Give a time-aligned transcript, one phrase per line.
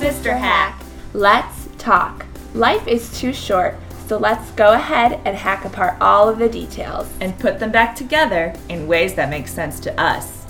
[0.00, 0.82] Sister Hack.
[1.12, 2.24] Let's talk.
[2.54, 3.76] Life is too short,
[4.06, 7.06] so let's go ahead and hack apart all of the details.
[7.20, 10.46] And put them back together in ways that make sense to us.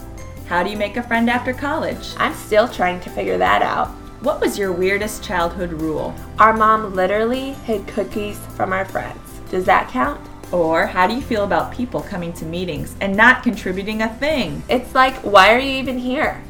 [0.46, 2.14] How do you make a friend after college?
[2.16, 3.88] I'm still trying to figure that out.
[4.23, 6.14] What was your weirdest childhood rule?
[6.38, 9.19] Our mom literally hid cookies from our friends.
[9.51, 10.20] Does that count?
[10.52, 14.62] Or how do you feel about people coming to meetings and not contributing a thing?
[14.69, 16.41] It's like, why are you even here?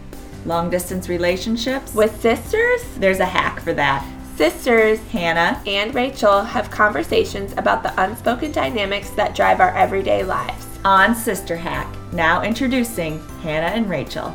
[0.47, 1.95] Long distance relationships?
[1.95, 2.83] With sisters?
[2.97, 4.07] There's a hack for that.
[4.37, 10.67] Sisters Hannah and Rachel have conversations about the unspoken dynamics that drive our everyday lives.
[10.83, 11.87] on Sister Hack.
[12.15, 14.35] Now introducing Hannah and Rachel.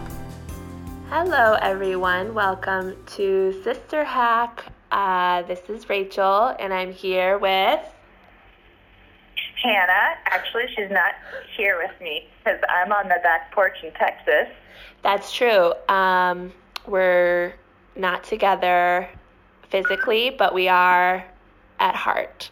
[1.09, 2.35] Hello, everyone.
[2.35, 4.63] Welcome to Sister Hack.
[4.91, 7.79] Uh, this is Rachel, and I'm here with.
[9.63, 10.17] Hannah.
[10.27, 11.13] Actually, she's not
[11.57, 14.49] here with me because I'm on the back porch in Texas.
[15.05, 15.71] That's true.
[15.87, 16.51] Um,
[16.87, 17.53] we're
[17.95, 19.07] not together
[19.69, 21.23] physically, but we are
[21.79, 22.49] at heart.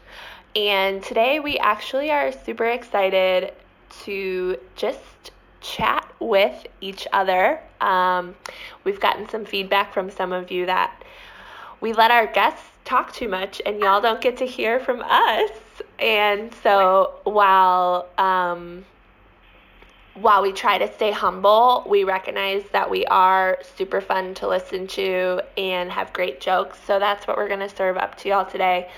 [0.56, 3.56] And today we actually are super excited
[4.04, 7.60] to just chat with each other.
[7.82, 8.36] Um,
[8.84, 11.04] we've gotten some feedback from some of you that
[11.82, 15.50] we let our guests talk too much and y'all don't get to hear from us.
[15.98, 18.86] And so while um,
[20.16, 24.86] while we try to stay humble, we recognize that we are super fun to listen
[24.88, 26.80] to and have great jokes.
[26.86, 28.90] So that's what we're going to serve up to y'all today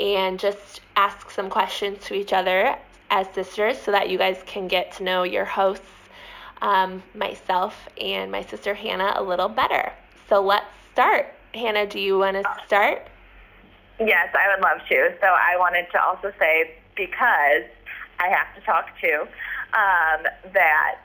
[0.00, 2.76] and just ask some questions to each other
[3.10, 5.86] as sisters so that you guys can get to know your hosts,
[6.60, 9.92] um, myself, and my sister Hannah a little better.
[10.28, 11.32] So let's start.
[11.52, 13.06] Hannah, do you want to start?
[14.00, 15.14] Yes, I would love to.
[15.20, 17.62] So I wanted to also say because
[18.18, 19.28] I have to talk to
[19.74, 20.96] um, that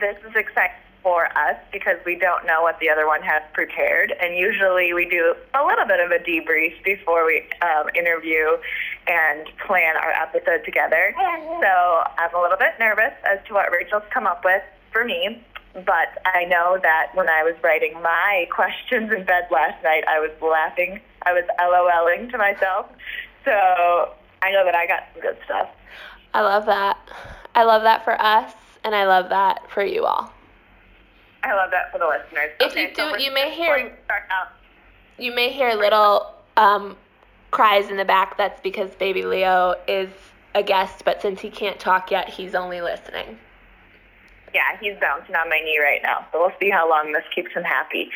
[0.00, 4.12] this is exciting for us because we don't know what the other one has prepared,
[4.20, 8.56] and usually we do a little bit of a debrief before we um, interview
[9.06, 11.14] and plan our episode together.
[11.16, 14.62] So I'm a little bit nervous as to what Rachel's come up with
[14.92, 15.42] for me.
[15.72, 20.18] But I know that when I was writing my questions in bed last night, I
[20.18, 21.00] was laughing.
[21.22, 22.86] I was LOLing to myself.
[23.44, 23.52] So
[24.42, 25.68] I know that I got some good stuff.
[26.34, 26.98] I love that.
[27.54, 28.52] I love that for us,
[28.84, 30.32] and I love that for you all.
[31.42, 32.50] I love that for the listeners.
[32.60, 33.96] If Okay, you do, we're- you may hear
[35.18, 36.96] you may hear little um,
[37.50, 38.36] cries in the back.
[38.38, 40.08] That's because baby Leo is
[40.54, 43.38] a guest, but since he can't talk yet, he's only listening.
[44.54, 46.26] Yeah, he's bouncing on my knee right now.
[46.32, 48.10] So we'll see how long this keeps him happy.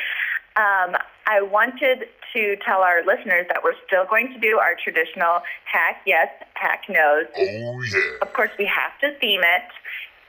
[0.56, 5.40] Um, I wanted to tell our listeners that we're still going to do our traditional
[5.64, 7.26] hack yes, hack no's.
[7.36, 8.00] Oh yeah.
[8.22, 9.62] Of course, we have to theme it.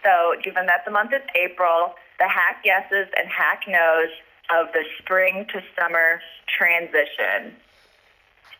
[0.04, 4.10] So given that the month is April, the hack yeses and hack no's
[4.50, 7.56] of the spring to summer transition.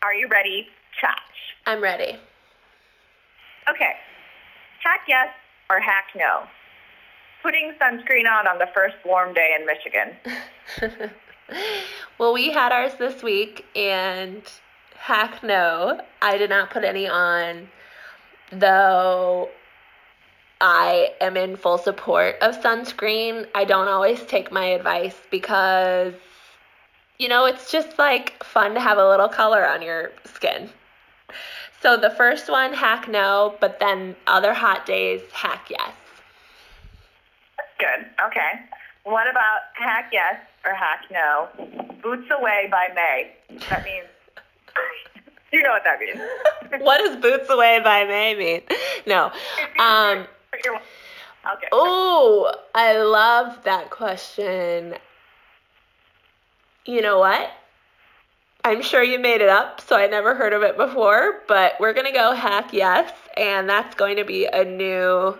[0.02, 0.68] Are you ready,
[1.00, 1.14] Chach?
[1.66, 2.16] I'm ready.
[3.68, 3.92] Okay.
[4.84, 5.28] Hack yes
[5.68, 6.44] or hack no?
[7.42, 11.10] Putting sunscreen on on the first warm day in Michigan.
[12.18, 14.42] well, we had ours this week, and
[14.96, 17.68] heck no, I did not put any on,
[18.50, 19.48] though
[20.60, 23.46] I am in full support of sunscreen.
[23.54, 26.14] I don't always take my advice because,
[27.18, 30.70] you know, it's just like fun to have a little color on your skin.
[31.82, 35.92] So the first one, hack no, but then other hot days, hack yes.
[37.78, 38.06] Good.
[38.26, 38.64] Okay.
[39.06, 40.34] What about hack yes
[40.64, 41.46] or hack no?
[42.02, 43.30] Boots away by May.
[43.70, 44.08] That means
[45.52, 46.18] you know what that means.
[46.82, 48.62] what does boots away by May mean?
[49.06, 49.30] No.
[49.78, 51.68] Um, okay.
[51.70, 54.96] oh, I love that question.
[56.84, 57.48] You know what?
[58.64, 61.92] I'm sure you made it up, so I never heard of it before, but we're
[61.92, 65.38] going to go hack yes, and that's going to be a new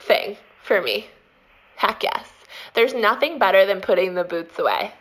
[0.00, 1.06] thing for me.
[1.76, 2.31] Hack yes.
[2.74, 4.92] There's nothing better than putting the boots away.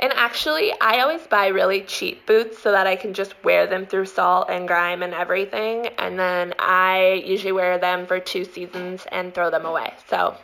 [0.00, 3.86] And actually, I always buy really cheap boots so that I can just wear them
[3.86, 5.88] through salt and grime and everything.
[5.98, 9.92] And then I usually wear them for two seasons and throw them away.
[10.08, 10.36] So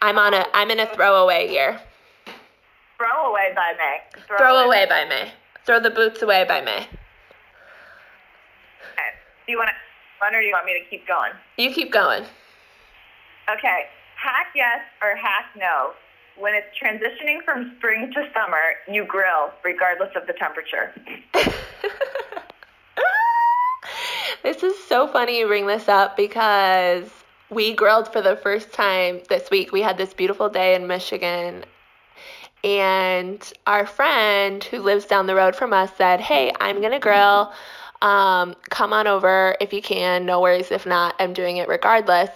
[0.00, 1.80] I'm on a I'm in a throwaway year.
[2.98, 4.00] Throw away by May.
[4.36, 5.32] Throw away by May.
[5.64, 6.78] Throw the boots away by May.
[6.78, 6.88] Okay.
[9.46, 9.74] Do you want to
[10.20, 11.32] run or do you want me to keep going?
[11.56, 12.24] You keep going.
[13.50, 13.86] Okay.
[14.22, 15.94] Hack yes or hack no.
[16.38, 20.92] When it's transitioning from spring to summer, you grill regardless of the temperature.
[24.44, 27.10] this is so funny you bring this up because
[27.50, 29.72] we grilled for the first time this week.
[29.72, 31.64] We had this beautiful day in Michigan
[32.62, 37.00] And our friend who lives down the road from us said, Hey, I'm going to
[37.00, 37.52] grill.
[38.02, 40.26] Um, come on over if you can.
[40.26, 41.16] No worries if not.
[41.18, 42.30] I'm doing it regardless.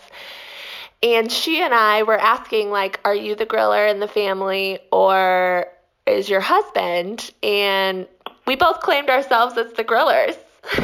[1.03, 5.67] And she and I were asking, like, are you the griller in the family or
[6.07, 7.31] is your husband?
[7.43, 8.07] And
[8.47, 10.37] we both claimed ourselves as the grillers.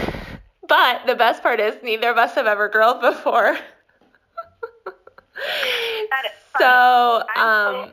[0.68, 3.56] but the best part is neither of us have ever grilled before.
[6.58, 7.90] so, um,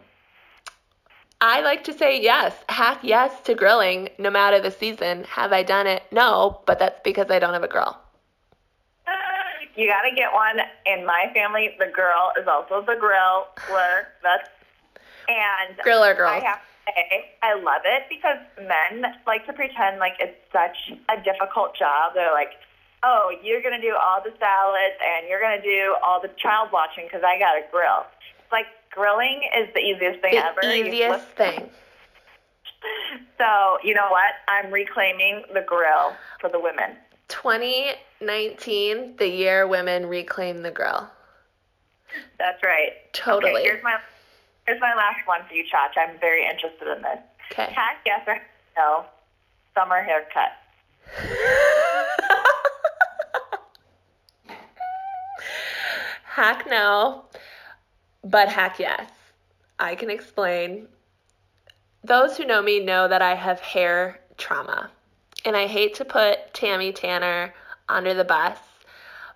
[1.42, 5.24] I like to say yes, hack yes to grilling no matter the season.
[5.24, 6.04] Have I done it?
[6.12, 7.98] No, but that's because I don't have a grill.
[9.76, 10.60] You got to get one.
[10.86, 14.06] In my family, the girl is also the griller.
[14.24, 14.50] That's
[15.30, 16.30] and griller girl.
[16.30, 20.98] I have to say, I love it because men like to pretend like it's such
[21.10, 22.14] a difficult job.
[22.16, 22.54] They're like,
[23.04, 27.06] oh, you're gonna do all the salads and you're gonna do all the child watching
[27.06, 28.06] because I got a grill.
[28.40, 30.62] It's like grilling is the easiest thing ever.
[30.62, 30.88] the ever.
[30.88, 31.70] Easiest thing.
[33.38, 34.36] So you know what?
[34.48, 36.96] I'm reclaiming the grill for the women.
[37.30, 41.10] 2019, the year women reclaim the grill.
[42.38, 42.92] That's right.
[43.14, 43.54] Totally.
[43.54, 43.98] Okay, here's my
[44.66, 45.98] here's my last one for you, Chach.
[45.98, 47.20] I'm very interested in this.
[47.52, 47.72] Okay.
[47.72, 48.40] Hack yes or
[48.76, 49.06] no
[49.76, 50.52] summer haircut.
[56.24, 57.24] hack no,
[58.24, 59.10] but hack yes.
[59.80, 60.88] I can explain.
[62.04, 64.90] Those who know me know that I have hair trauma.
[65.46, 67.54] And I hate to put Tammy Tanner
[67.88, 68.58] under the bus,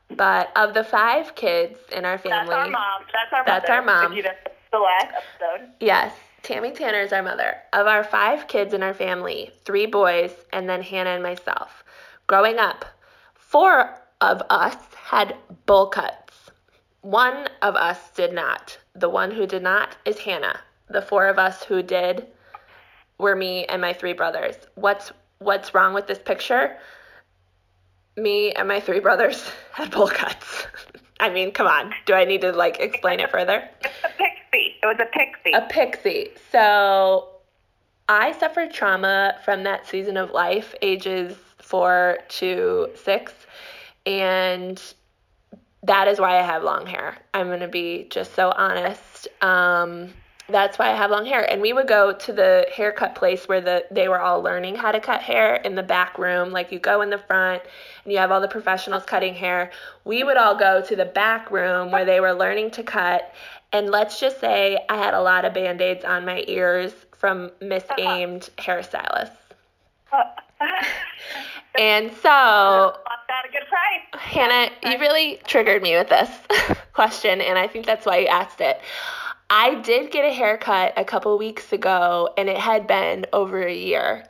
[0.09, 3.01] but of the five kids in our family, That's our mom.
[3.11, 3.45] That's our mom.
[3.45, 3.73] That's mother.
[3.73, 4.11] our mom.
[4.11, 5.69] If you missed the last episode.
[5.79, 7.55] Yes, Tammy Tanner is our mother.
[7.71, 11.83] Of our five kids in our family, three boys, and then Hannah and myself.
[12.27, 12.85] Growing up,
[13.33, 15.35] four of us had
[15.65, 16.51] bowl cuts.
[17.01, 18.77] One of us did not.
[18.95, 20.59] The one who did not is Hannah.
[20.89, 22.27] The four of us who did
[23.17, 24.55] were me and my three brothers.
[24.75, 25.11] What's
[25.43, 26.77] what's wrong with this picture?
[28.15, 30.67] Me and my three brothers had bowl cuts.
[31.19, 31.93] I mean, come on.
[32.05, 33.69] Do I need to like explain it further?
[33.81, 34.75] It's a pixie.
[34.81, 35.51] It was a pixie.
[35.53, 36.31] A pixie.
[36.51, 37.29] So
[38.09, 43.33] I suffered trauma from that season of life, ages four to six.
[44.05, 44.81] And
[45.83, 47.17] that is why I have long hair.
[47.33, 49.27] I'm going to be just so honest.
[49.41, 50.09] Um,
[50.49, 51.49] that's why I have long hair.
[51.49, 54.91] And we would go to the haircut place where the they were all learning how
[54.91, 56.51] to cut hair in the back room.
[56.51, 57.63] Like you go in the front
[58.03, 59.71] and you have all the professionals cutting hair.
[60.03, 63.33] We would all go to the back room where they were learning to cut.
[63.71, 68.49] And let's just say I had a lot of band-aids on my ears from misaimed
[68.57, 69.31] hairstylists.
[71.75, 72.95] And so,
[73.33, 74.21] got a good price.
[74.21, 76.29] Hannah, you really triggered me with this
[76.93, 78.79] question, and I think that's why you asked it.
[79.49, 83.73] I did get a haircut a couple weeks ago, and it had been over a
[83.73, 84.25] year.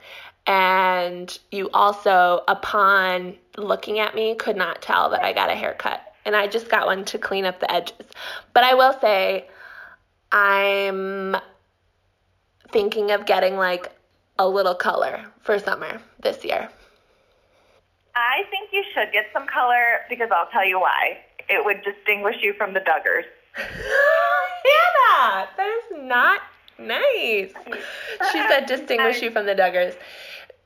[0.45, 6.01] And you also, upon looking at me, could not tell that I got a haircut.
[6.25, 8.06] And I just got one to clean up the edges.
[8.54, 9.48] But I will say,
[10.31, 11.38] I'm
[12.71, 13.92] thinking of getting like
[14.39, 16.69] a little color for summer this year.
[18.16, 21.19] I think you should get some color because I'll tell you why.
[21.50, 23.25] It would distinguish you from the Duggars.
[24.64, 26.42] Hannah, that is not
[26.80, 27.54] nice.
[28.31, 29.95] She said distinguish you from the Duggars.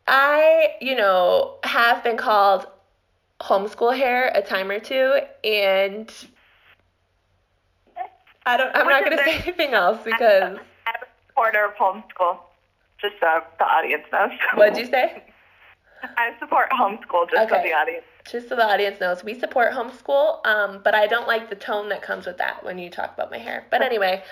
[0.08, 2.67] I, you know, have been called
[3.41, 6.12] homeschool hair a time or two, and
[8.46, 8.74] I don't.
[8.75, 10.44] I'm Which not going to say anything else because.
[10.44, 12.38] I'm a supporter of homeschool,
[13.01, 14.32] just so the audience knows.
[14.53, 15.24] What'd you say?
[16.17, 18.06] I support homeschool, just so the audience.
[18.29, 21.89] Just so the audience knows, we support homeschool, um, but I don't like the tone
[21.89, 23.65] that comes with that when you talk about my hair.
[23.72, 24.24] But anyway,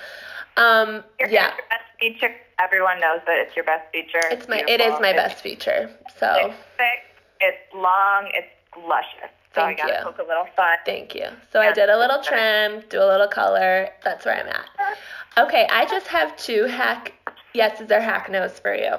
[0.58, 2.36] um, Your yeah, your best feature.
[2.60, 4.22] Everyone knows that it's your best feature.
[4.32, 4.96] it's my it beautiful.
[4.96, 5.90] is my It's best feature.
[6.20, 7.00] So It's thick.
[7.42, 8.30] It's long.
[8.34, 8.48] It's
[8.88, 9.32] luscious.
[9.54, 10.04] So Thank I gotta you.
[10.12, 10.78] poke a little fun.
[10.86, 11.28] Thank you.
[11.54, 13.90] So I did a little trim, do a little color.
[14.04, 15.46] That's where I'm at.
[15.48, 17.14] Okay, I just have two hack
[17.54, 18.96] yeses or hack no's for you.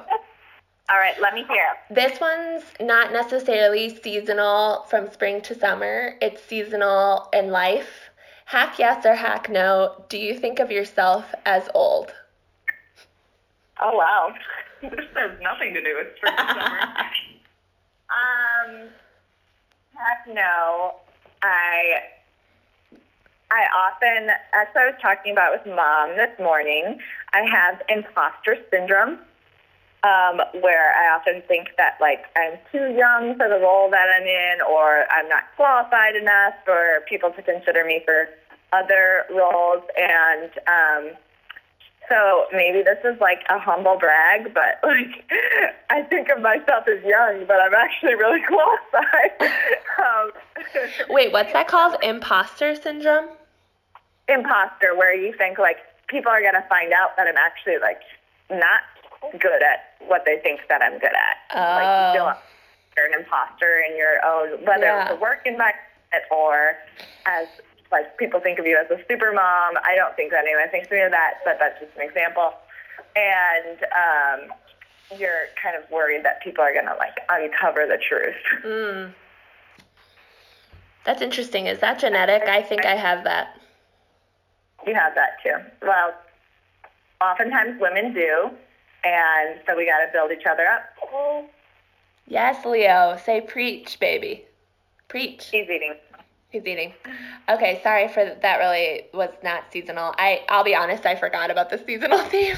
[0.89, 1.67] All right, let me hear.
[1.91, 6.15] This one's not necessarily seasonal from spring to summer.
[6.21, 8.11] It's seasonal in life.
[8.45, 10.05] Hack yes or hack no.
[10.09, 12.15] Do you think of yourself as old?
[13.81, 14.33] Oh wow,
[14.83, 16.79] this has nothing to do with spring and summer.
[18.11, 18.89] um,
[19.95, 20.95] heck no.
[21.43, 22.03] I
[23.51, 26.99] I often, as I was talking about with mom this morning,
[27.33, 29.19] I have imposter syndrome,
[30.03, 34.27] um, where I often think that like I'm too young for the role that I'm
[34.27, 38.29] in, or I'm not qualified enough for people to consider me for
[38.73, 41.17] other roles, and um,
[42.09, 45.25] So maybe this is like a humble brag, but like
[45.91, 49.53] I think of myself as young, but I'm actually really qualified.
[49.99, 50.31] um,
[51.11, 51.97] Wait, what's that called?
[52.03, 53.29] Imposter syndrome?
[54.29, 55.77] imposter, where you think like
[56.09, 58.01] people are gonna find out that I'm actually like
[58.51, 58.81] not
[59.39, 61.37] good at what they think that I'm good at.
[61.55, 62.27] Like you feel Oh.
[62.27, 62.39] like
[62.97, 65.03] you're an imposter in your own, whether Yeah.
[65.03, 65.77] it's a work environment
[66.31, 66.77] or
[67.27, 67.47] as
[67.93, 69.75] like people think of you as a super mom.
[69.85, 72.55] I don't think that anyone thinks of me as that, but that's just an example.
[73.15, 74.53] And um,
[75.19, 78.35] you're kind of worried that people are gonna like uncover the truth.
[78.65, 79.15] Mm.
[81.05, 81.67] That's interesting.
[81.67, 82.43] Is that genetic?
[82.49, 83.61] I think I have that.
[84.87, 85.57] You have that too.
[85.83, 86.13] Well,
[87.21, 88.51] oftentimes women do,
[89.15, 91.49] and so we got to build each other up.
[92.27, 93.19] Yes, Leo.
[93.25, 94.45] Say preach, baby.
[95.09, 95.49] Preach.
[95.51, 95.95] He's eating.
[96.51, 96.93] He's eating.
[97.49, 98.57] Okay, sorry for that.
[98.59, 100.15] Really was not seasonal.
[100.19, 101.07] I I'll be honest.
[101.07, 102.57] I forgot about the seasonal theme.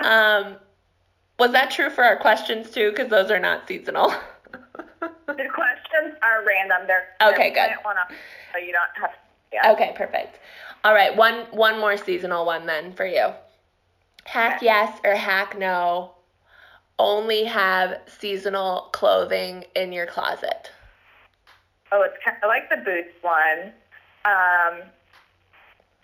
[0.00, 0.56] um,
[1.38, 2.90] was that true for our questions too?
[2.90, 4.12] Because those are not seasonal.
[5.00, 6.86] The questions are random.
[6.86, 7.86] They're Okay, they're good.
[7.98, 8.10] Up,
[8.52, 9.10] so you don't have.
[9.12, 9.16] To,
[9.52, 9.72] Yeah.
[9.72, 10.38] okay, perfect.
[10.84, 13.28] All right, one one more seasonal one then for you.
[14.24, 16.12] Hack yes or hack no.
[16.98, 20.70] Only have seasonal clothing in your closet.
[21.92, 23.72] Oh, it's kind of like the boots one.
[24.24, 24.82] Um,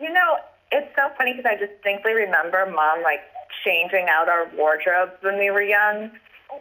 [0.00, 0.36] you know,
[0.72, 3.20] it's so funny because I distinctly remember mom like
[3.64, 6.10] changing out our wardrobes when we were young.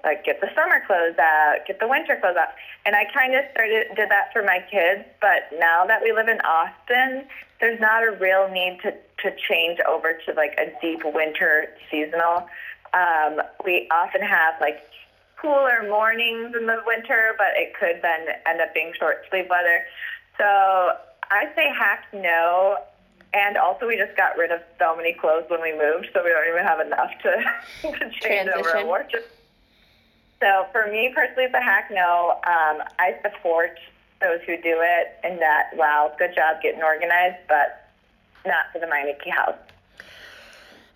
[0.04, 2.50] Like get the summer clothes out, get the winter clothes out,
[2.86, 5.06] and I kind of started did that for my kids.
[5.22, 7.26] But now that we live in Austin,
[7.60, 12.48] there's not a real need to to change over to like a deep winter seasonal.
[12.94, 14.82] Um, we often have like
[15.40, 19.86] cooler mornings in the winter, but it could then end up being short sleeve weather.
[20.38, 20.44] So
[21.30, 22.78] I say hack no.
[23.34, 26.30] And also, we just got rid of so many clothes when we moved, so we
[26.30, 27.44] don't even have enough to,
[28.00, 28.78] to change over Transition.
[28.78, 29.24] a wardrobe.
[30.46, 32.34] So for me personally, a hack no.
[32.46, 33.80] Um, I support
[34.22, 37.90] those who do it, and that wow, good job getting organized, but
[38.46, 39.58] not for the Meineke house.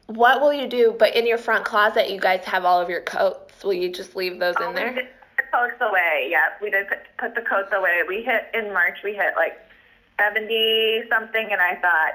[0.06, 0.96] What will you do?
[0.98, 3.64] But in your front closet, you guys have all of your coats.
[3.64, 4.94] Will you just leave those in Oh, We there?
[4.94, 6.28] did put the coats away.
[6.30, 8.02] Yeah, we did put, put the coats away.
[8.08, 9.00] We hit in March.
[9.04, 9.58] We hit like
[10.20, 12.14] seventy something, and I thought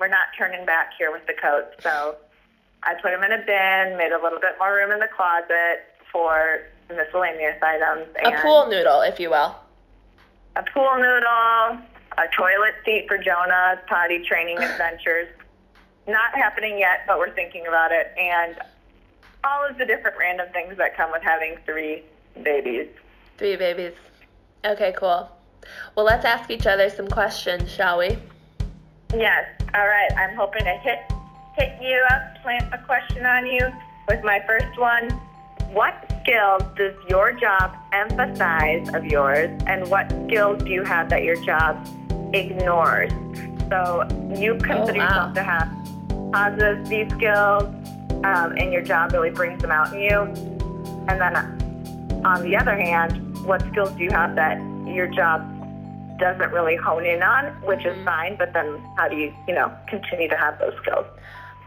[0.00, 1.84] we're not turning back here with the coats.
[1.84, 2.16] So
[2.82, 5.84] I put them in a bin, made a little bit more room in the closet
[6.12, 8.08] for miscellaneous items.
[8.24, 9.54] A pool noodle, if you will.
[10.56, 11.82] a pool noodle,
[12.18, 15.28] a toilet seat for Jonah's potty training adventures.
[16.06, 18.56] Not happening yet, but we're thinking about it, and
[19.44, 22.02] all of the different random things that come with having three
[22.42, 22.88] babies.
[23.36, 23.92] Three babies.
[24.64, 25.28] Okay, cool.
[25.94, 28.18] Well, let's ask each other some questions, shall we?
[29.14, 29.44] Yes.
[29.74, 30.10] All right.
[30.16, 30.98] I'm hoping to hit
[31.56, 33.60] hit you up, plant a question on you
[34.08, 35.08] with my first one.
[35.72, 41.24] What skills does your job emphasize of yours, and what skills do you have that
[41.24, 41.86] your job
[42.32, 43.12] ignores?
[43.68, 45.04] So you consider wow.
[45.04, 45.68] yourself to have
[46.32, 47.64] positive these skills,
[48.24, 50.20] um, and your job really brings them out in you.
[51.06, 51.36] And then
[52.24, 55.42] on the other hand, what skills do you have that your job
[56.18, 59.70] doesn't really hone in on, which is fine, but then how do you, you know,
[59.86, 61.06] continue to have those skills?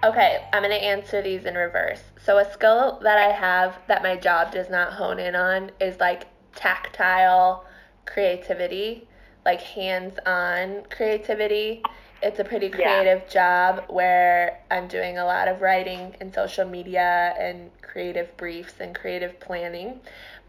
[0.03, 2.01] Okay, I'm going to answer these in reverse.
[2.23, 5.99] So, a skill that I have that my job does not hone in on is
[5.99, 7.65] like tactile
[8.07, 9.07] creativity,
[9.45, 11.83] like hands on creativity.
[12.23, 12.75] It's a pretty Yeah.
[13.03, 18.79] creative job where I'm doing a lot of writing and social media and creative briefs
[18.79, 19.99] and creative planning,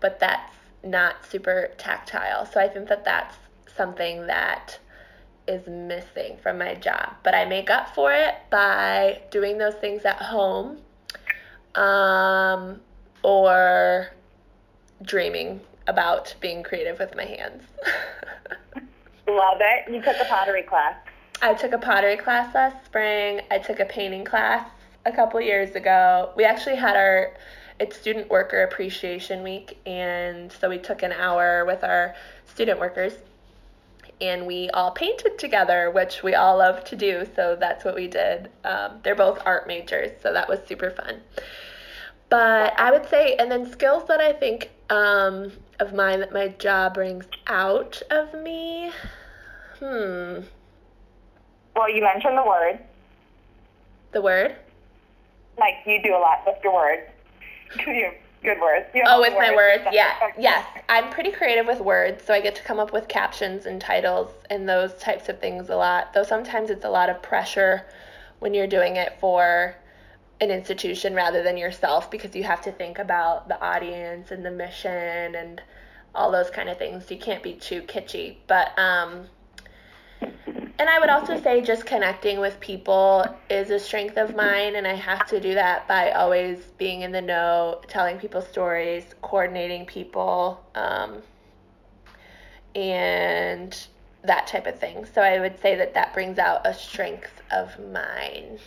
[0.01, 2.47] but that's not super tactile.
[2.47, 3.37] So, I think that that's
[3.77, 4.79] something that
[5.53, 7.15] is missing from my job.
[7.23, 10.79] But I make up for it by doing those things at home
[11.75, 12.81] um,
[13.23, 14.09] or
[15.03, 17.63] dreaming about being creative with my hands.
[19.29, 19.93] Love it.
[19.93, 20.97] You took a pottery class.
[21.41, 23.41] I took a pottery class last spring.
[23.51, 24.69] I took a painting class
[25.05, 26.33] a couple years ago.
[26.37, 27.35] We actually had our
[27.79, 32.15] it's student worker appreciation week and so we took an hour with our
[32.47, 33.15] student workers
[34.23, 37.27] and we all painted together, which we all love to do.
[37.37, 38.49] So that's what we did.
[38.65, 41.21] Um, they're both art majors, so that was super fun.
[42.29, 46.49] But I would say, and then skills that I think um, of mine that my
[46.49, 48.91] job brings out of me.
[49.81, 50.39] Hmm,
[51.75, 52.79] Well, you mentioned the word.
[54.13, 54.57] the word.
[55.59, 57.11] Like you do a lot with your words.
[58.43, 58.87] Good words.
[59.07, 59.85] Oh, with my words.
[59.85, 60.67] words, yeah, yes.
[60.89, 64.31] I'm pretty creative with words, so I get to come up with captions and titles
[64.51, 66.13] and those types of things a lot.
[66.13, 67.87] Though sometimes it's a lot of pressure
[68.41, 69.77] when you're doing it for
[70.41, 74.51] an institution rather than yourself because you have to think about the audience and the
[74.51, 75.63] mission and
[76.13, 77.09] all those kind of things.
[77.13, 79.27] You can't be too kitschy, but um
[80.83, 84.85] and I would also say just connecting with people is a strength of mine, and
[84.85, 89.87] I have to do that by always being in the know, telling people stories, coordinating
[89.87, 91.23] people, um,
[92.75, 93.87] and
[94.25, 95.05] that type of thing.
[95.05, 98.59] So I would say that that brings out a strength of mine.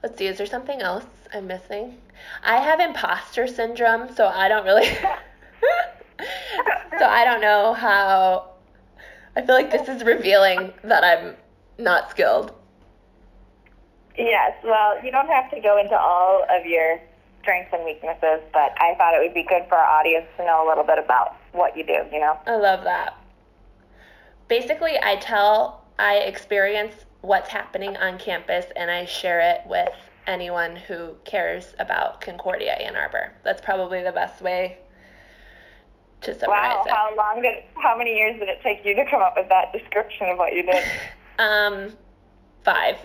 [0.00, 1.98] Let's see, is there something else I'm missing?
[2.44, 4.86] I have imposter syndrome, so I don't really.
[7.00, 8.53] so I don't know how.
[9.36, 11.34] I feel like this is revealing that I'm
[11.78, 12.52] not skilled.
[14.16, 17.00] Yes, well, you don't have to go into all of your
[17.42, 20.64] strengths and weaknesses, but I thought it would be good for our audience to know
[20.64, 22.38] a little bit about what you do, you know?
[22.46, 23.16] I love that.
[24.46, 29.92] Basically, I tell, I experience what's happening on campus and I share it with
[30.26, 33.32] anyone who cares about Concordia Ann Arbor.
[33.42, 34.78] That's probably the best way
[36.24, 36.90] to summarize Wow, it.
[36.92, 39.72] how long did, how many years did it take you to come up with that
[39.72, 40.82] description of what you did?
[41.38, 41.92] Um,
[42.64, 42.96] five.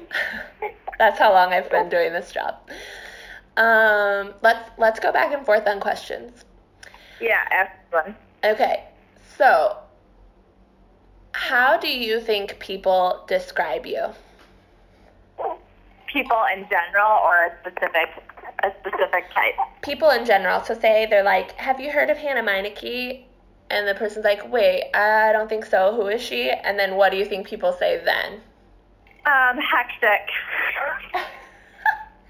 [1.00, 2.56] That's how long I've been doing this job.
[3.58, 6.46] Um, let's let's go back and forth on questions.
[7.20, 8.16] yeah, excellent.
[8.44, 8.84] Okay,
[9.36, 9.78] so
[11.32, 14.06] how do you think people describe you?
[16.12, 18.10] People in general or a specific,
[18.64, 19.56] a specific type?
[19.82, 20.64] People in general.
[20.64, 23.24] So say they're like, "Have you heard of Hannah Meineke?"
[23.70, 25.96] And the person's like, "Wait, I don't think so.
[25.96, 28.42] Who is she?" And then what do you think people say then?
[29.26, 30.30] Um, hectic.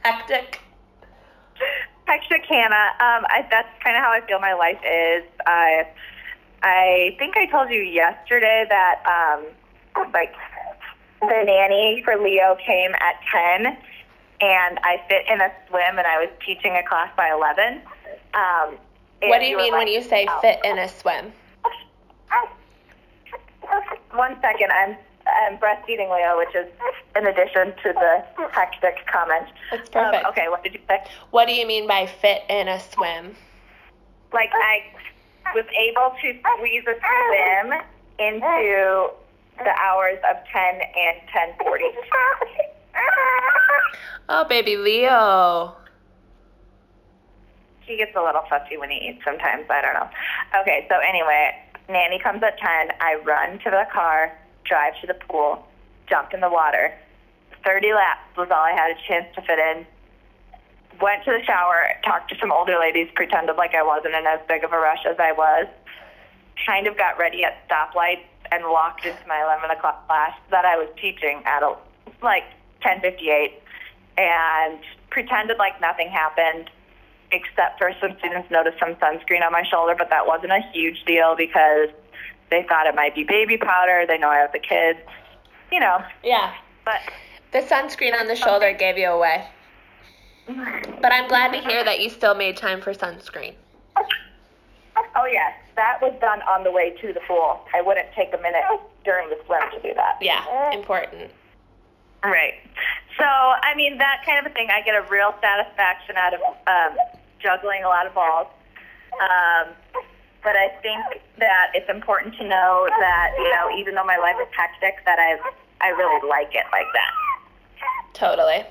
[0.03, 0.59] Hectic.
[2.05, 2.89] Hectic Hannah.
[2.99, 5.23] Um, I, that's kind of how I feel my life is.
[5.45, 5.87] I,
[6.63, 9.45] I think I told you yesterday that um,
[10.13, 10.33] like
[11.21, 13.77] the nanny for Leo came at ten,
[14.41, 17.81] and I fit in a swim, and I was teaching a class by eleven.
[18.33, 18.77] Um,
[19.21, 20.39] What do you mean when you say oh.
[20.41, 21.31] fit in a swim?
[24.11, 26.67] One second, I'm I'm breastfeeding Leo, which is
[27.15, 29.45] in addition to the hectic comment.
[29.71, 30.25] That's Um, perfect.
[30.29, 31.03] okay, what did you say?
[31.31, 33.35] What do you mean by fit in a swim?
[34.31, 34.83] like I
[35.55, 37.81] was able to squeeze a swim
[38.19, 39.09] into
[39.63, 41.17] the hours of 10 and
[41.59, 41.79] 10:40.
[44.31, 45.73] Oh, baby Leo.
[47.81, 49.65] he gets a little fussy when he eats sometimes.
[49.69, 50.07] I don't know.
[50.61, 51.55] Okay, so anyway,
[51.89, 52.91] nanny comes at 10.
[53.01, 55.65] I run to the car, drive to the pool,
[56.07, 56.93] jump in the water.
[57.65, 59.87] 30 laps was all I had a chance to fit in.
[61.01, 64.39] Went to the shower, talked to some older ladies, pretended like I wasn't in as
[64.47, 65.65] big of a rush as I was.
[66.67, 70.77] Kind of got ready at stoplights and walked into my 11 o'clock class that I
[70.77, 71.75] was teaching at a,
[72.21, 72.43] like
[72.81, 73.53] 10:58,
[74.17, 76.69] and pretended like nothing happened
[77.31, 81.03] except for some students noticed some sunscreen on my shoulder, but that wasn't a huge
[81.05, 81.89] deal because
[82.49, 84.05] they thought it might be baby powder.
[84.07, 84.99] They know I have the kids,
[85.71, 86.03] you know.
[86.23, 86.53] Yeah.
[86.85, 87.01] But
[87.51, 89.47] The sunscreen on the shoulder gave you away.
[91.01, 93.53] But I'm glad to hear that you still made time for sunscreen.
[95.29, 97.61] Oh yes, that was done on the way to the pool.
[97.73, 98.63] I wouldn't take a minute
[99.03, 100.17] during the swim to do that.
[100.21, 101.31] Yeah, important.
[102.23, 102.55] Right.
[103.17, 106.41] So, I mean, that kind of a thing, I get a real satisfaction out of
[106.67, 106.97] um,
[107.39, 108.47] juggling a lot of balls.
[109.13, 109.73] Um,
[110.43, 114.35] but I think that it's important to know that, you know, even though my life
[114.41, 115.39] is hectic, that I
[115.81, 117.11] I really like it like that.
[118.13, 118.65] Totally.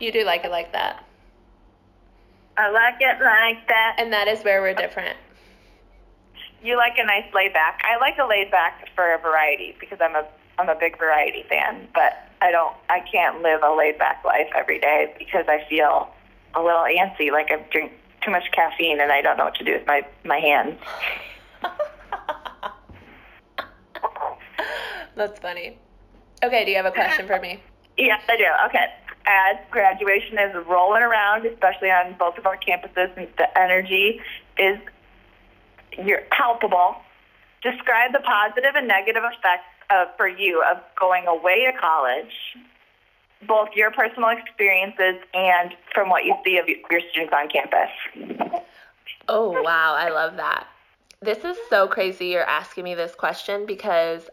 [0.00, 1.04] You do like it like that.
[2.56, 3.96] I like it like that.
[3.98, 5.16] And that is where we're different.
[6.62, 7.82] You like a nice laid back.
[7.84, 11.44] I like a laid back for a variety because I'm a I'm a big variety
[11.48, 15.64] fan, but I don't I can't live a laid back life every day because I
[15.68, 16.08] feel
[16.54, 17.92] a little antsy, like I drink
[18.24, 20.80] too much caffeine and I don't know what to do with my my hands.
[25.16, 25.78] That's funny.
[26.42, 27.62] Okay, do you have a question for me?
[27.96, 28.46] Yes, I do.
[28.66, 28.86] Okay.
[29.26, 34.20] As graduation is rolling around, especially on both of our campuses, the energy
[34.58, 34.78] is
[36.04, 36.96] you're palpable.
[37.62, 42.32] Describe the positive and negative effects of, for you of going away to college,
[43.46, 48.62] both your personal experiences and from what you see of your students on campus.
[49.28, 50.66] Oh, wow, I love that.
[51.22, 54.28] This is so crazy you're asking me this question because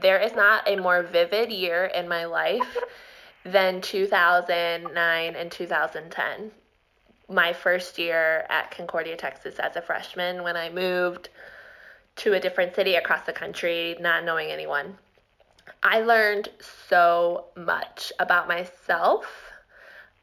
[0.00, 2.78] there is not a more vivid year in my life
[3.44, 6.50] than 2009 and 2010.
[7.28, 11.28] my first year at Concordia, Texas as a freshman when I moved
[12.16, 14.98] to a different city across the country, not knowing anyone.
[15.82, 16.48] I learned
[16.88, 19.26] so much about myself.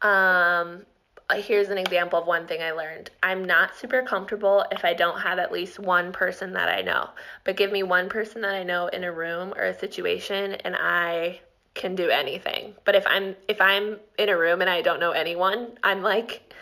[0.02, 0.86] Um,
[1.34, 3.10] here's an example of one thing I learned.
[3.24, 7.10] I'm not super comfortable if I don't have at least one person that I know.
[7.46, 10.76] But give me one person that I know in a room or a situation and
[10.76, 11.40] I
[11.78, 12.76] can do anything.
[12.84, 16.54] But if I'm if I'm in a room and I don't know anyone, I'm like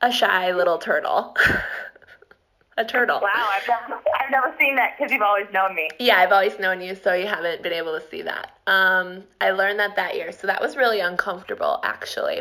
[0.00, 1.36] a shy little turtle.
[2.76, 3.20] a turtle.
[3.20, 5.88] Wow, I've never, I've never seen that because you've always known me.
[5.98, 8.58] Yeah, I've always known you, so you haven't been able to see that.
[8.66, 12.40] Um, I learned that that year, so that was really uncomfortable, actually.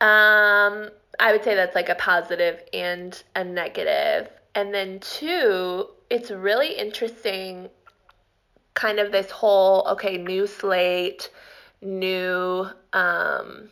[0.00, 4.28] Um, I would say that's like a positive and a negative.
[4.54, 7.70] And then two, it's really interesting
[8.76, 11.30] kind of this whole okay, new slate,
[11.82, 13.70] new um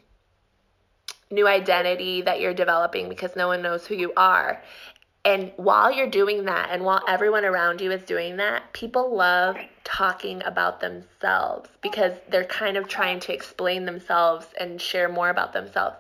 [1.30, 4.60] new identity that you're developing because no one knows who you are.
[5.24, 9.56] And while you're doing that, and while everyone around you is doing that, people love
[9.82, 15.54] talking about themselves because they're kind of trying to explain themselves and share more about
[15.54, 15.96] themselves.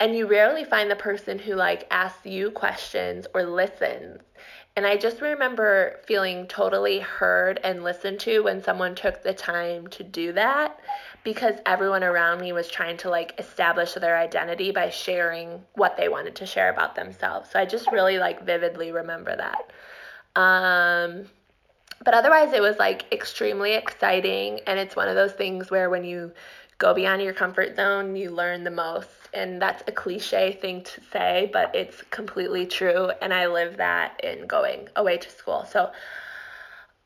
[0.00, 4.20] And you rarely find the person who like asks you questions or listens.
[4.76, 9.86] And I just remember feeling totally heard and listened to when someone took the time
[9.88, 10.78] to do that
[11.24, 16.10] because everyone around me was trying to like establish their identity by sharing what they
[16.10, 17.50] wanted to share about themselves.
[17.50, 19.72] So I just really like vividly remember that.
[20.40, 21.24] Um,
[22.04, 24.60] but otherwise, it was like extremely exciting.
[24.66, 26.32] And it's one of those things where when you
[26.76, 29.25] go beyond your comfort zone, you learn the most.
[29.36, 33.10] And that's a cliche thing to say, but it's completely true.
[33.20, 35.66] And I live that in going away to school.
[35.70, 35.92] So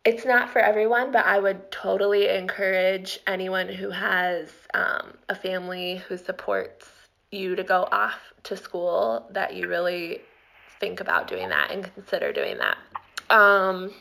[0.05, 5.97] it's not for everyone, but I would totally encourage anyone who has um, a family
[6.09, 6.89] who supports
[7.33, 10.21] you to go off to school that you really
[10.79, 12.79] think about doing that and consider doing that.
[13.29, 13.93] Um,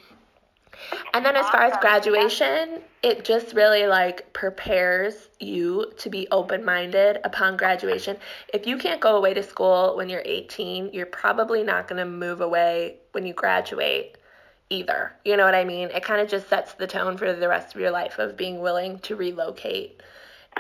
[1.13, 7.20] and then as far as graduation, it just really like prepares you to be open-minded
[7.24, 8.18] upon graduation.
[8.54, 12.06] If you can't go away to school when you're 18, you're probably not going to
[12.06, 14.18] move away when you graduate
[14.70, 15.13] either.
[15.26, 15.89] You know what I mean?
[15.89, 18.60] It kind of just sets the tone for the rest of your life of being
[18.60, 20.02] willing to relocate.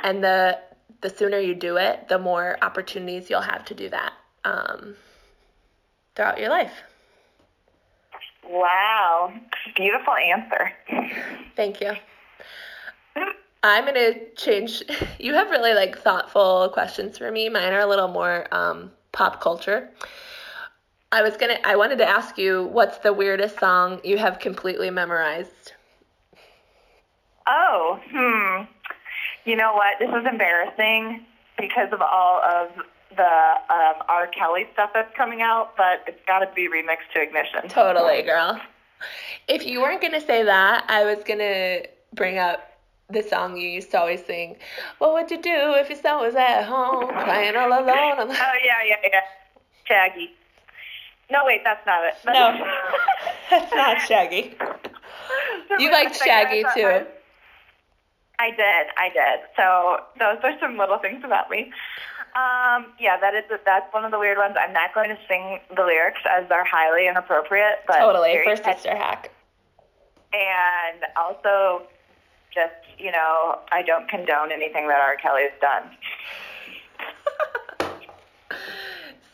[0.03, 0.59] And the
[1.01, 4.95] the sooner you do it, the more opportunities you'll have to do that um,
[6.15, 6.73] throughout your life.
[8.49, 9.31] Wow.
[9.75, 10.71] Beautiful answer.
[11.55, 11.93] Thank you.
[13.61, 14.83] I'm going to change.
[15.19, 17.49] You have really like thoughtful questions for me.
[17.49, 19.89] Mine are a little more um, pop culture.
[21.11, 21.57] I was gonna.
[21.65, 25.73] I wanted to ask you, what's the weirdest song you have completely memorized?
[27.47, 28.63] Oh, hmm.
[29.43, 29.97] You know what?
[29.99, 31.25] This is embarrassing
[31.57, 32.69] because of all of
[33.15, 34.27] the um, R.
[34.27, 37.69] Kelly stuff that's coming out, but it's got to be Remix to Ignition.
[37.69, 38.59] Totally, girl.
[39.47, 42.69] If you weren't gonna say that, I was gonna bring up
[43.09, 44.57] the song you used to always sing.
[44.99, 47.87] What would you do if your son was at home crying all alone?
[47.89, 49.21] oh yeah, yeah, yeah.
[49.85, 50.31] Shaggy.
[51.31, 52.15] No, wait, that's not it.
[52.23, 52.67] That's no,
[53.49, 54.55] that's not Shaggy.
[55.79, 57.05] You liked Shaggy too.
[58.39, 59.39] I did, I did.
[59.55, 61.71] So those are some little things about me.
[62.35, 64.55] Um, yeah, that is that's one of the weird ones.
[64.59, 68.95] I'm not going to sing the lyrics as they're highly inappropriate, but totally for sister
[68.95, 69.31] hack.
[70.31, 71.83] And also,
[72.53, 75.15] just you know, I don't condone anything that R.
[75.17, 75.89] Kelly has done.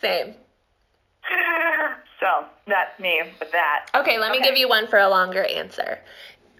[0.01, 0.36] Same.
[2.19, 3.88] So that's me with that.
[3.93, 5.99] Okay, let me give you one for a longer answer.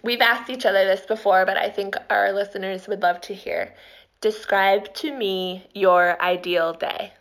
[0.04, 3.74] We've asked each other this before, but I think our listeners would love to hear.
[4.20, 7.12] Describe to me your ideal day.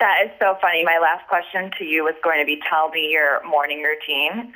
[0.00, 0.84] That is so funny.
[0.84, 4.52] My last question to you was going to be tell me your morning routine.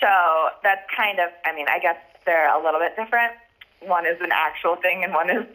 [0.00, 0.08] So
[0.62, 3.32] that's kind of, I mean, I guess they're a little bit different.
[3.80, 5.46] One is an actual thing and one is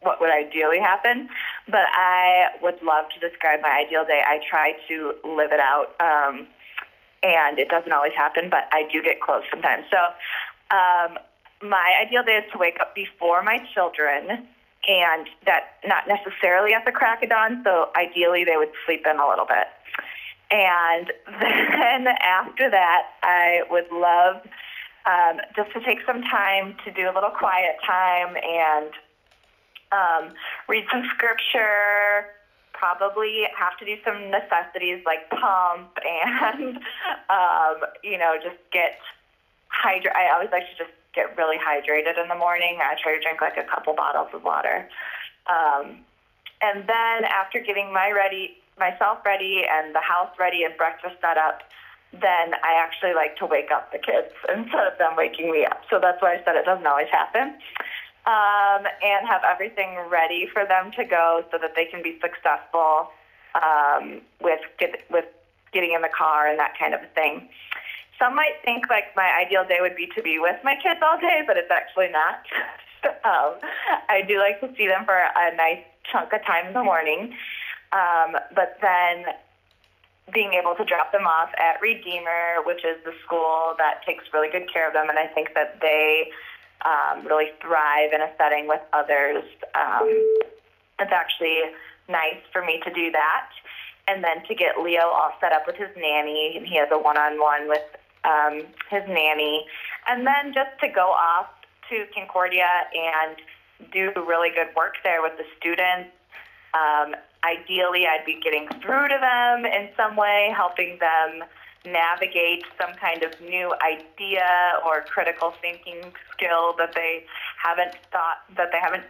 [0.00, 1.28] what would ideally happen.
[1.66, 4.22] But I would love to describe my ideal day.
[4.24, 6.46] I try to live it out, um,
[7.22, 9.84] and it doesn't always happen, but I do get close sometimes.
[9.90, 9.98] So
[10.76, 11.18] um,
[11.62, 14.46] my ideal day is to wake up before my children,
[14.88, 17.62] and that not necessarily at the crack of dawn.
[17.64, 19.66] So ideally, they would sleep in a little bit.
[20.50, 24.36] And then after that, I would love
[25.06, 28.90] um, just to take some time to do a little quiet time and
[29.90, 30.34] um,
[30.68, 32.26] read some scripture,
[32.72, 36.76] probably have to do some necessities like pump and,
[37.30, 38.98] um, you know, just get
[39.68, 40.12] hydra.
[40.14, 42.78] I always like to just get really hydrated in the morning.
[42.82, 44.88] I try to drink like a couple bottles of water.
[45.46, 46.04] Um,
[46.60, 51.38] And then after getting my ready, myself ready and the house ready and breakfast set
[51.38, 51.62] up,
[52.12, 55.82] then I actually like to wake up the kids instead of them waking me up.
[55.90, 57.54] So that's why I said it doesn't always happen.
[58.26, 63.10] Um, and have everything ready for them to go so that they can be successful
[63.54, 65.24] um, with get, with
[65.72, 67.48] getting in the car and that kind of thing.
[68.18, 71.18] Some might think like my ideal day would be to be with my kids all
[71.20, 72.42] day, but it's actually not.
[73.24, 73.54] um,
[74.08, 77.34] I do like to see them for a nice chunk of time in the morning.
[77.92, 79.24] Um, but then
[80.32, 84.50] being able to drop them off at Redeemer, which is the school that takes really
[84.50, 86.30] good care of them, and I think that they
[86.84, 89.44] um, really thrive in a setting with others.
[89.74, 90.06] Um,
[91.00, 91.60] it's actually
[92.08, 93.48] nice for me to do that.
[94.06, 96.98] And then to get Leo all set up with his nanny, and he has a
[96.98, 97.82] one-on-one with
[98.24, 99.66] um, his nanny.
[100.08, 101.46] And then just to go off
[101.90, 103.36] to Concordia and
[103.92, 106.10] do really good work there with the students.
[106.74, 111.44] Um, ideally, I'd be getting through to them in some way, helping them
[111.86, 117.24] navigate some kind of new idea or critical thinking skill that they
[117.62, 119.04] haven't thought that they haven't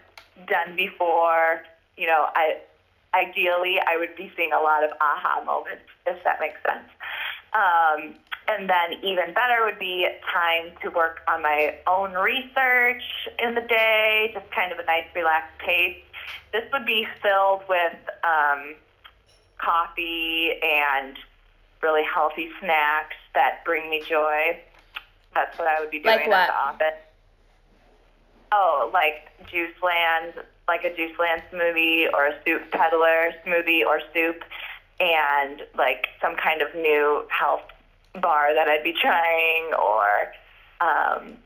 [0.47, 1.63] done before.
[1.97, 2.59] You know, I
[3.15, 6.89] ideally I would be seeing a lot of aha moments, if that makes sense.
[7.53, 8.15] Um,
[8.49, 13.03] and then even better would be time to work on my own research
[13.39, 15.99] in the day, just kind of a nice relaxed pace.
[16.53, 18.75] This would be filled with um,
[19.59, 21.17] coffee and
[21.83, 24.59] really healthy snacks that bring me joy.
[25.35, 26.99] That's what I would be doing Like at the office.
[28.51, 30.35] Oh, like Juice Land,
[30.67, 34.43] like a Juice Land smoothie or a soup peddler smoothie or soup,
[35.01, 37.63] and like some kind of new health
[38.21, 40.33] bar that I'd be trying, or
[40.81, 41.37] um,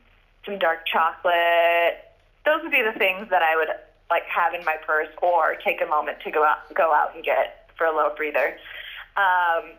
[0.45, 1.97] some dark chocolate.
[2.45, 3.69] Those would be the things that I would
[4.09, 7.23] like have in my purse, or take a moment to go out go out and
[7.23, 8.57] get for a little breather.
[9.15, 9.71] Um,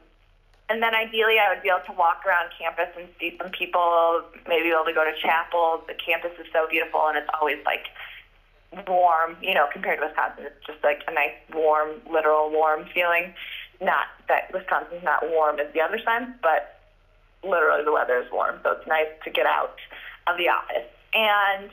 [0.70, 4.22] and then ideally, I would be able to walk around campus and see some people,
[4.48, 5.82] maybe be able to go to chapel.
[5.86, 7.86] The campus is so beautiful, and it's always like
[8.86, 10.46] warm, you know, compared to Wisconsin.
[10.46, 13.34] It's just like a nice, warm, literal warm feeling.
[13.84, 16.80] Not that Wisconsin's not warm in the other sense, but
[17.42, 19.76] literally the weather is warm, so it's nice to get out
[20.26, 20.88] of the office.
[21.12, 21.70] And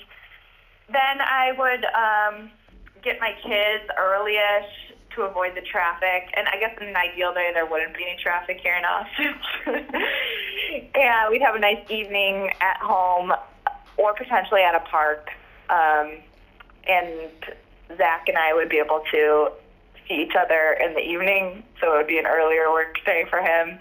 [0.92, 2.52] then I would um,
[3.02, 6.30] get my kids early-ish to avoid the traffic.
[6.36, 9.36] And I guess in an ideal day, there wouldn't be any traffic here in Austin.
[10.96, 13.34] and we'd have a nice evening at home
[13.98, 15.30] or potentially at a park.
[15.70, 16.18] Um,
[16.88, 17.32] and
[17.98, 19.52] Zach and I would be able to
[20.12, 23.40] see each other in the evening, so it would be an earlier work day for
[23.40, 23.80] him.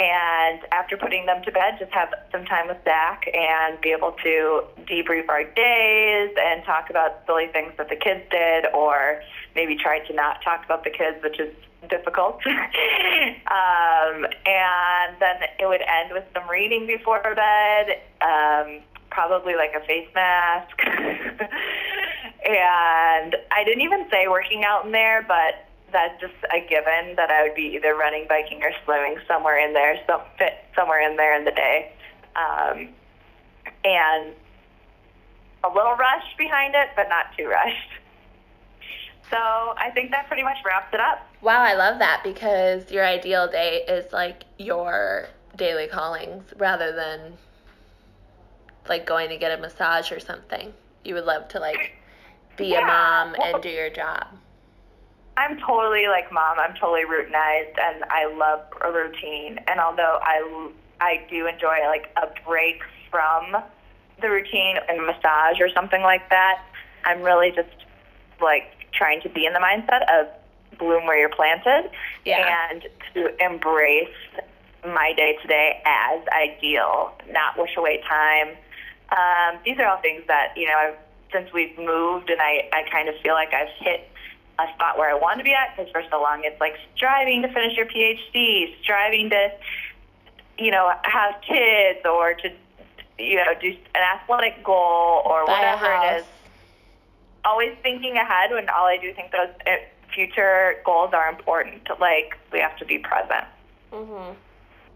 [0.00, 4.12] And after putting them to bed, just have some time with Zach and be able
[4.24, 9.22] to debrief our days and talk about silly things that the kids did, or
[9.54, 11.54] maybe try to not talk about the kids, which is
[11.90, 12.40] difficult.
[12.46, 19.86] um, and then it would end with some reading before bed, um, probably like a
[19.86, 20.80] face mask.
[22.44, 27.30] and I didn't even say working out in there, but that's just a given that
[27.30, 31.16] I would be either running, biking, or swimming somewhere in there, some fit somewhere in
[31.16, 31.92] there in the day,
[32.34, 32.88] um,
[33.84, 34.32] and
[35.64, 37.90] a little rush behind it, but not too rushed.
[39.30, 41.26] So I think that pretty much wraps it up.
[41.40, 47.38] Wow, I love that because your ideal day is like your daily callings rather than
[48.88, 50.74] like going to get a massage or something.
[51.04, 51.92] You would love to like
[52.56, 54.26] be a mom well- and do your job.
[55.36, 56.58] I'm totally like mom.
[56.58, 59.58] I'm totally routinized, and I love a routine.
[59.66, 60.68] And although I
[61.00, 63.56] I do enjoy like a break from
[64.20, 66.62] the routine and a massage or something like that,
[67.04, 67.70] I'm really just
[68.42, 70.28] like trying to be in the mindset of
[70.78, 71.90] bloom where you're planted
[72.24, 72.68] Yeah.
[72.70, 74.08] and to embrace
[74.86, 78.48] my day to day as ideal, not wish away time.
[79.10, 80.76] Um, these are all things that you know.
[80.76, 80.96] I've,
[81.32, 84.08] since we've moved, and I I kind of feel like I've hit
[84.58, 87.42] a spot where I want to be at because for so long it's like striving
[87.42, 89.50] to finish your PhD, striving to,
[90.58, 92.50] you know, have kids or to,
[93.18, 96.24] you know, do an athletic goal or Buy whatever it is.
[97.44, 99.76] Always thinking ahead when all I do think those uh,
[100.14, 101.88] future goals are important.
[101.98, 103.44] Like we have to be present.
[103.90, 104.34] Mhm.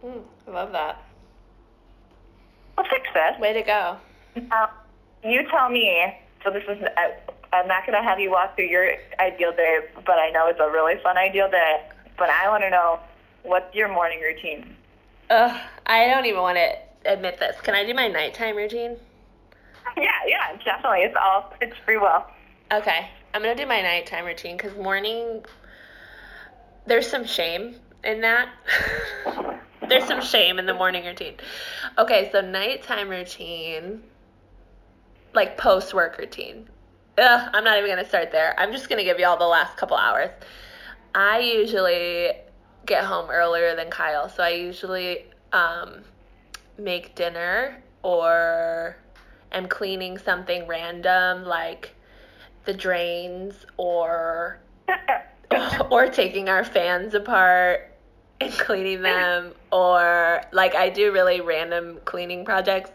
[0.05, 1.03] Mm, I love that.
[2.77, 3.39] We'll fix this.
[3.41, 3.97] Way to go.
[4.51, 4.71] Now,
[5.25, 6.15] you tell me.
[6.47, 6.79] So this is.
[6.97, 7.13] I,
[7.53, 10.61] I'm not going to have you walk through your ideal day, but I know it's
[10.61, 11.83] a really fun ideal day.
[12.17, 13.01] But I want to know
[13.43, 14.77] what's your morning routine.
[15.31, 17.61] Ugh, I don't even want to admit this.
[17.63, 18.97] Can I do my nighttime routine?
[19.97, 21.05] Yeah, yeah, definitely.
[21.05, 22.25] It's all it's free will.
[22.71, 23.09] Okay.
[23.33, 25.43] I'm gonna do my nighttime routine because morning.
[26.87, 28.49] There's some shame in that.
[29.89, 31.37] there's some shame in the morning routine.
[31.97, 34.03] Okay, so nighttime routine,
[35.37, 36.69] like post work routine.
[37.19, 38.59] Ugh, I'm not even gonna start there.
[38.59, 40.31] I'm just gonna give you all the last couple hours.
[41.15, 42.33] I usually
[42.85, 46.03] get home earlier than Kyle, so I usually um,
[46.79, 48.97] make dinner or
[49.53, 51.95] am cleaning something random like
[52.65, 54.59] the drains or
[55.91, 57.97] or taking our fans apart
[58.41, 62.91] and cleaning them or like I do really random cleaning projects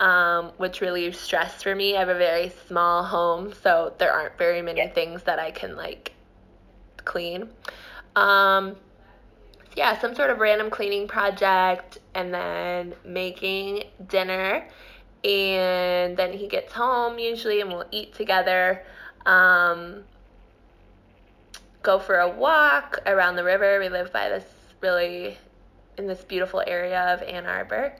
[0.00, 1.94] um, which relieve stress for me.
[1.94, 4.88] I have a very small home, so there aren't very many Yeah.
[4.88, 6.12] things that I can like
[7.04, 7.50] clean.
[8.16, 8.76] Um,
[9.76, 14.66] yeah, some sort of random cleaning project and then making dinner.
[15.22, 18.82] And then he gets home usually and we'll eat together.
[19.26, 20.04] Um,
[21.82, 23.78] go for a walk around the river.
[23.78, 24.44] We live by this
[24.80, 25.38] really
[25.98, 27.94] in this beautiful area of Ann Arbor.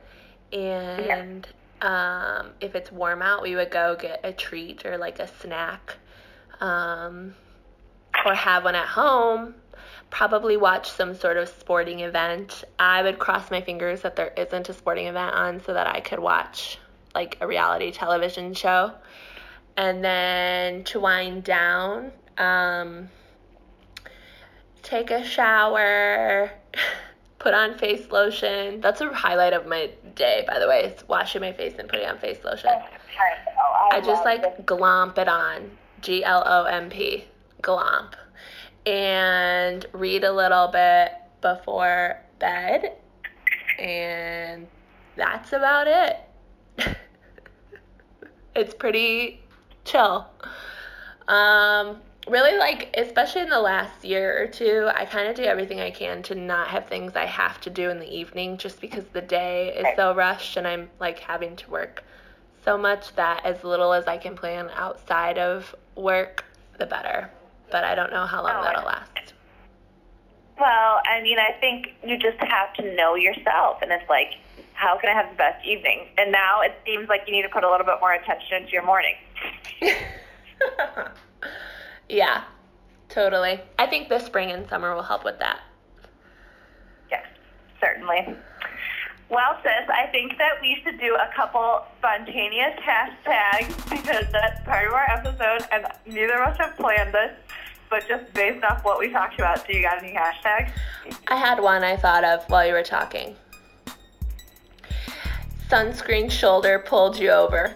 [0.51, 1.47] And
[1.81, 5.97] um, if it's warm out, we would go get a treat or like a snack.
[6.59, 7.33] Um,
[8.25, 9.55] or have one at home.
[10.09, 12.63] Probably watch some sort of sporting event.
[12.77, 16.01] I would cross my fingers that there isn't a sporting event on so that I
[16.01, 16.77] could watch
[17.15, 18.93] like a reality television show.
[19.77, 23.09] And then to wind down, um,
[24.83, 26.51] take a shower,
[27.41, 28.81] put on face lotion.
[28.81, 32.07] That's a highlight of my day, by the way, is washing my face and putting
[32.07, 32.69] on face lotion.
[32.71, 35.71] Oh, I just like glomp it on.
[36.01, 37.25] G L O M P.
[37.61, 38.13] Glomp.
[38.85, 42.97] And read a little bit before bed.
[43.79, 44.67] And
[45.15, 46.17] that's about it.
[48.55, 49.41] it's pretty
[49.83, 50.27] chill.
[51.27, 52.01] Um,
[52.31, 55.91] really like especially in the last year or two, I kind of do everything I
[55.91, 59.21] can to not have things I have to do in the evening just because the
[59.21, 59.95] day is Right.
[59.95, 62.03] so rushed and I'm like having to work
[62.63, 66.45] so much that as little as I can plan outside of work,
[66.77, 67.29] the better.
[67.69, 69.33] But I don't know how long Oh, that'll last.
[70.59, 74.33] Well, I mean, I think you just have to know yourself, and it's like,
[74.73, 76.05] how can I have the best evening?
[76.19, 78.71] And now it seems like you need to put a little bit more attention into
[78.71, 79.15] your morning.
[82.11, 82.43] yeah,
[83.09, 83.61] totally.
[83.79, 85.61] I think the spring and summer will help with that.
[87.09, 87.25] Yes,
[87.79, 88.35] certainly.
[89.29, 94.87] Well, sis, I think that we should do a couple spontaneous hashtags because that's part
[94.87, 97.31] of our episode, and neither of us have planned this.
[97.89, 100.71] But just based off what we talked about, do you got any hashtags?
[101.29, 103.35] I had one I thought of while you were talking.
[105.69, 107.73] Sunscreen shoulder pulled you over.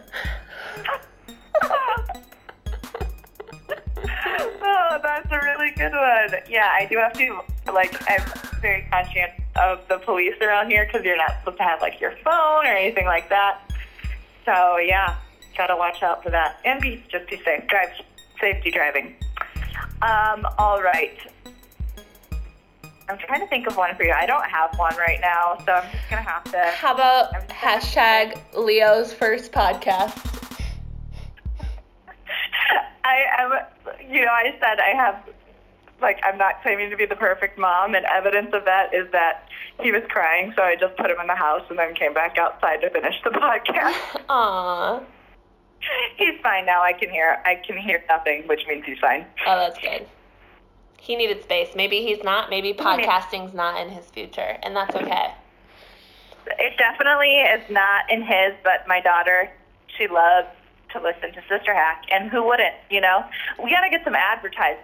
[5.16, 6.42] That's a really good one.
[6.50, 8.22] Yeah, I do have to, like, I'm
[8.62, 12.12] very conscious of the police around here because you're not supposed to have, like, your
[12.24, 13.60] phone or anything like that.
[14.44, 15.16] So, yeah,
[15.58, 16.60] gotta watch out for that.
[16.66, 17.66] And be, just be safe.
[17.68, 17.90] Drive,
[18.40, 19.16] safety driving.
[20.02, 21.18] Um, all right.
[23.08, 24.12] I'm trying to think of one for you.
[24.12, 26.72] I don't have one right now, so I'm just gonna have to.
[26.76, 30.45] How about hashtag Leo's first podcast?
[33.06, 33.52] I am,
[34.12, 35.24] you know, I said I have,
[36.02, 39.48] like, I'm not claiming to be the perfect mom, and evidence of that is that
[39.80, 42.38] he was crying, so I just put him in the house and then came back
[42.40, 44.22] outside to finish the podcast.
[44.28, 45.02] Aw.
[46.18, 46.82] he's fine now.
[46.82, 49.26] I can hear, I can hear nothing, which means he's fine.
[49.46, 50.08] Oh, that's good.
[51.00, 51.76] He needed space.
[51.76, 52.50] Maybe he's not.
[52.50, 55.32] Maybe podcasting's not in his future, and that's okay.
[56.48, 59.52] It definitely is not in his, but my daughter,
[59.96, 60.48] she loves
[60.96, 62.74] to listen to Sister Hack, and who wouldn't?
[62.90, 63.26] You know,
[63.62, 64.82] we got to get some advertising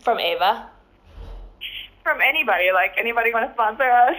[0.00, 0.70] From Ava.
[2.02, 2.70] from anybody.
[2.72, 4.16] Like anybody want to sponsor us?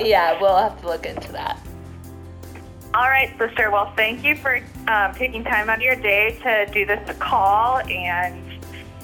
[0.00, 1.60] yeah, we'll have to look into that.
[2.94, 3.72] All right, sister.
[3.72, 7.80] Well, thank you for um, taking time out of your day to do this call.
[7.80, 8.40] And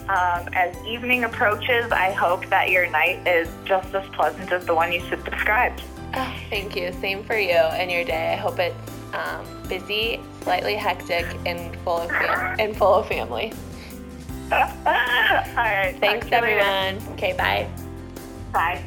[0.09, 4.75] um, as evening approaches, I hope that your night is just as pleasant as the
[4.77, 5.83] one you subscribed.
[6.15, 6.93] Oh, thank you.
[7.01, 8.33] Same for you and your day.
[8.33, 8.77] I hope it's
[9.15, 13.53] um, busy, slightly hectic, and full of fam- and full of family.
[14.53, 14.59] All
[15.57, 15.97] right.
[16.01, 16.37] Thanks, later.
[16.37, 17.15] everyone.
[17.15, 17.69] Okay, bye.
[18.53, 18.83] Bye.